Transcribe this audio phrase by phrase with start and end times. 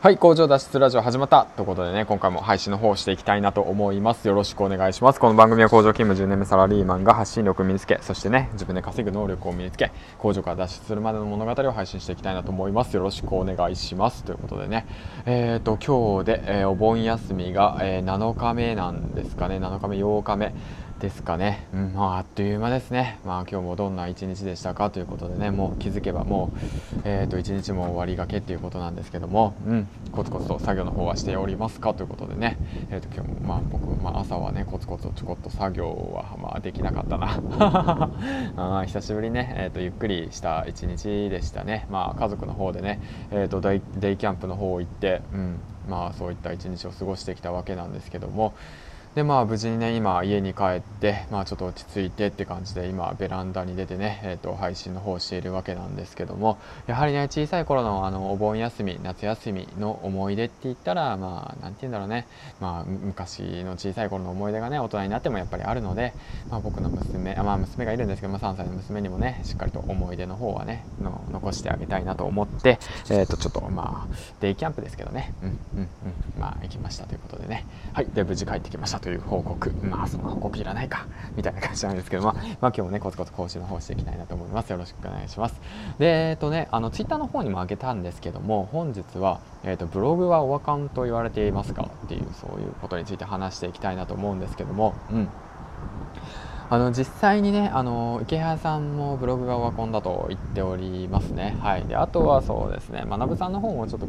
[0.00, 4.28] はい工場脱出ラジオ始まったということでね今回も配信の方をしていきたいなと思います。
[4.28, 5.18] よろしくお願いします。
[5.18, 12.94] この番組は工場勤務10年目サラリーマンが発信力を身につけそしてね自分で稼ぐ能力を身につけ工場から脱出するまでの物語を配信していきたいなと思います。
[12.94, 14.22] よろしくお願いします。
[14.22, 14.86] ということでね。
[15.26, 19.56] えーと今日で、えーお盆休みが、えー7日目なんですかね。
[19.56, 20.54] 7日目8日目。
[21.00, 24.90] ですかね、うんまあ、あっという間ですね、まあ、今日もどんな一日でしたか？
[24.90, 26.50] ということでねもう気づけばも
[26.96, 31.94] う、えー、と一日も終わりがけっていうことなんですけども、うん、コツコツと作業の方はしておりますか？
[31.94, 32.56] ということでね、
[32.90, 38.10] えー、と今日もまあ僕、まあ、朝はねコツコツちょこっと作業はまあできなかったな。
[38.80, 48.52] あ久しぶりね、えー、とゆっくりした一日でしたね、まあ、家族の方でね、えー、とデイデイキャンプの方行って、うんまあ、そういった一日を過ごしてきたわけなんですけども
[49.18, 62.28] でまあ無事にね今家に帰ってまあちょっと落ち着いてって感じで今ベランダに出てね、えー、と配信の方をしているわけなんですけどもやはりね小さい頃のあのお盆休み夏休みの思い出って言ったらまあなんて言うんだろうね。
[62.60, 66.14] まあ昔の小さい頃の思い出がね大人になってもやっぱりあるので、
[66.48, 72.78] まあ、僕の娘まあ娘がいるんですけど、まあ、3歳の娘にもねしっかりと思い出の方はねの残してあげたいなと思って
[73.10, 75.34] えっ、とちょっとまあデイキャンプですけどね。
[75.42, 75.88] うんうんうん。
[76.38, 77.66] まあ行きましたということでね。
[77.92, 78.06] はい。
[78.06, 79.70] で無事帰ってきましたとという報告。
[79.82, 81.06] まあその報告いらないか。
[81.34, 82.24] みたいな感じなんですけど。
[82.24, 84.68] まあ、まあ、今日もねコツコツ更新の方していきたいなと思います。
[84.68, 85.58] よろしくお願いします。
[85.98, 94.92] でえっ、とねあのツイッターの方にもあげたんですけども本日は、えー、とブログはおわかんと言われていますかっていうそういうことについて話していきたいなと思うんですけども。
[95.10, 95.28] うん。
[96.70, 104.06] あの実際にねあの池原さんもブログがオワコンだと言っておりますね、はい、であとはそうですね学さんの方もちょっと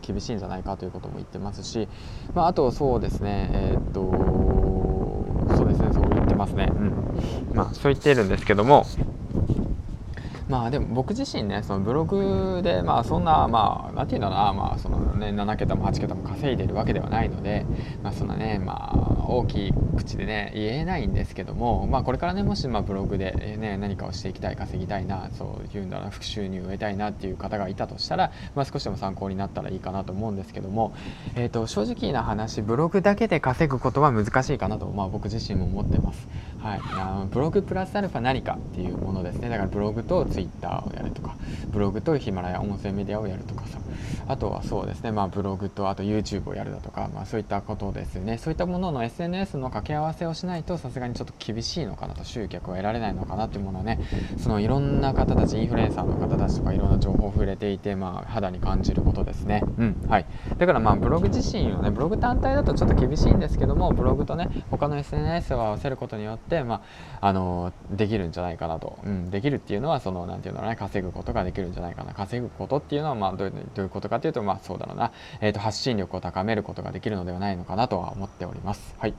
[0.00, 1.88] 厳しいんじゃないかということも言ってますし、
[2.34, 4.56] まあ、あとそうですねえーっと
[5.56, 6.92] そうですねそう言ってますね、うん。
[7.54, 8.86] まあ、そう言っているんですけども。
[10.48, 17.66] まあでも僕自身ねそのブログでまあそんなまあなんていうんだろうなまあそのね7桁も8桁も稼いでるわけではないので
[18.00, 30.94] まあそんなねまあ大きい口でね言えないんですけどもまあこれからねもしまブログでね何かをしていきたい稼ぎたいなそういうんだろうな副収入を得たいなっていう方がいたとしたらまあ少しでも参考になったらいいかなと思うんですけども
[31.34, 36.28] えっと正直な話ブログだけで稼ぐことは難しいかなとまあ僕自身も思ってます。
[36.60, 36.80] はい。
[36.92, 39.48] あのブログプラスアルファ何かっていうものですね。
[39.48, 41.35] だからブログとツイッターをやるとか
[41.70, 43.78] ブログとヒマラヤ音声メディアをやるとかさ。
[44.28, 48.38] あとはそうですね、まあ、ブログとあと YouTube をやるだとか、まあ、そういったことですね。
[48.38, 54.00] そういったものの SNS の掛け合わせをしないとさすがにちょっと厳しいのかなと集客を得られないのかなっていうものはね。
[54.38, 60.06] そのいろんな方たちインフルエンサーの方たちとかいろんな情報を触れていて、まあ、肌に感じることですね、うん。
[60.08, 60.26] はい、
[60.58, 66.82] だからまあブログ自身をねブログ単体だとちょっと厳しいんですけどもブログとね他の SNS を合わせることによって、ま
[67.20, 72.12] あ、あのできるんじゃないかなと、うん、できるっていうのはそのなんていうのかな稼ぐことができるんじゃないかな。
[72.12, 78.94] 稼ぐことっていうのはまあどういうどういうことかというとまあそうだろうな、えー、と発信力を高めることができるのではないのかなとは思っております。
[78.98, 79.14] はい。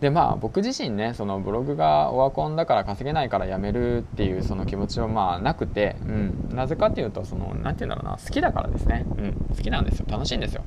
[0.00, 8.18] でまあ僕自身ねそのブログがオワコンだから稼げないからやめるっていうその気持ちはまあなくて、うん、なぜかっていうとその何て言うんだろうな。
[8.18, 10.06] 好きだからですね、うん、好きなんですよ。
[10.08, 10.64] 楽しいんですよ。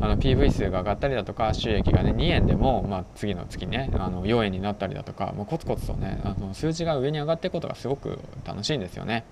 [0.00, 9.24] あの PV 数が上がったりだとか収益がね2円でも、まあ、次の月ねあの4円になったりだとかもうコツコツとねあの数字が上に上がっていくことがすごく楽しいんですよね。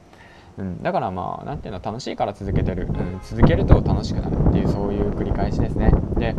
[0.56, 5.90] うん、だからまあ何ていうの楽しいから続けてる、うん、続けると楽しくなるっていうそういう繰り返しですね。
[6.16, 6.34] で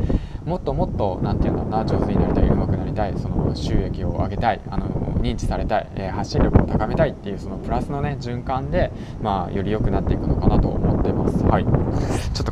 [0.46, 4.88] もっともっと何ていうんだろうな上手になりたい上手くなりたいその収益を上げたいあの
[5.22, 11.44] 認知されたい、えー発信力を高めたいっていうそのプラスのね循環でまあより良くなっていくのかなと思ってます。
[11.44, 11.66] はい。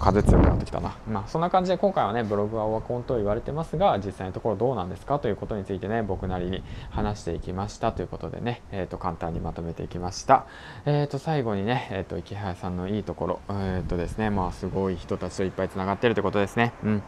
[0.03, 0.97] 風強くなってきたな。
[1.07, 10.45] まあそんな感じで今回はねブログはオワコンと言われてますが実際のところどうなんですかということについてね僕なりに話していきましたということでねえっ、と簡単にまとめていきました。
[10.85, 13.39] えっ、と最後にねえっ、と池原さんのいいところ。
[13.49, 16.73] えっ、とですねまあすごい人たちといっぱいつながってるということですね。
[16.83, 17.03] うん。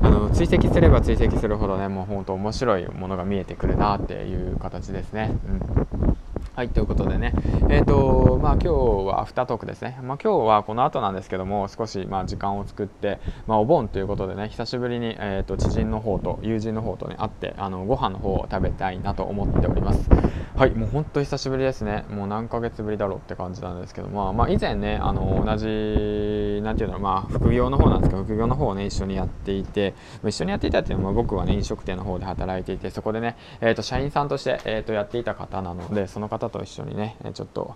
[0.00, 5.30] あの追跡すれば追跡するほどねもう本当面白いものが見えてくるなっていう形ですね。
[5.46, 6.11] うん。
[6.54, 7.32] はい、ということでね、
[7.70, 8.74] えーとまあ、今日
[9.06, 20.10] はアフタートークですね、まあ、今日はこの後なんですけども、少しまあ時間を作って、まあ、お盆ということでね、久しぶりに、えー、と知人の方と友人の方とね、会って、あのご飯の方を食べたいなと思っております。
[20.54, 37.74] はい、もう本当久しぶりですね、もう何ヶ月ぶりだろうって感じなんですけど、まあ、まあ、以前ね、あの同じ、なんていうの、まあ、副業の方なんですけど、副業の方をね、一緒にやっていて、まあ一緒にやっていたっていうのは、僕はね、飲食店の方で働いていて、そこでね、えー、と社員さんとして、えー、とやっていた方なので、その方と一緒にね、ちょっと、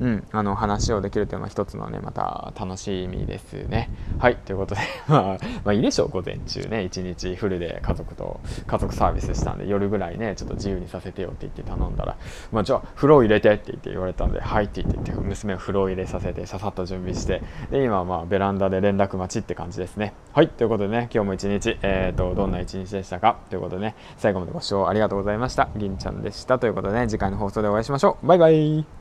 [0.00, 3.90] うん、あの話をできるというのは一つのね、また楽しみですね。
[4.18, 12.16] はい、ということで、 まあ、いいでしょう、午前中ね、一日フルで家族と、家族サービスしたんで、夜ぐらいね、ちょっと自由にさせてよって言って頼んだら、
[12.52, 20.14] まあ、じゃあ風呂入れてって言って言われたんではいって言って娘を風呂入れさせてささっと準備してで今はまあベランダで連絡待ちって感じですね。
[20.32, 23.38] はいということでね今日も一日、えーと、どんな一日でしたか？
[23.50, 25.68] ということでね最後までご視聴ありがとうございました。
[25.76, 26.58] 銀ちゃんでした。
[26.58, 28.07] ということでね次回の放送でお会いしましょう。
[28.08, 28.18] ょ。
[28.22, 28.97] うバイバイ。